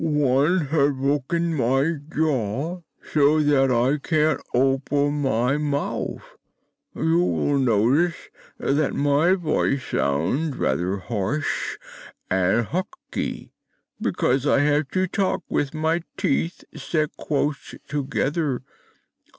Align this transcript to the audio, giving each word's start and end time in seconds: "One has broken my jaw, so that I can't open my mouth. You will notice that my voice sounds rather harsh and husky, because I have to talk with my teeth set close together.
"One 0.03 0.61
has 0.69 0.93
broken 0.93 1.53
my 1.53 1.97
jaw, 2.11 2.81
so 3.13 3.39
that 3.41 3.69
I 3.69 3.99
can't 3.99 4.41
open 4.51 5.21
my 5.21 5.57
mouth. 5.57 6.23
You 6.95 7.19
will 7.19 7.59
notice 7.59 8.15
that 8.57 8.95
my 8.95 9.33
voice 9.35 9.85
sounds 9.85 10.57
rather 10.57 10.97
harsh 10.97 11.77
and 12.31 12.65
husky, 12.65 13.53
because 14.01 14.47
I 14.47 14.61
have 14.61 14.87
to 14.87 15.05
talk 15.05 15.43
with 15.49 15.71
my 15.75 16.01
teeth 16.17 16.63
set 16.75 17.15
close 17.15 17.75
together. 17.87 18.63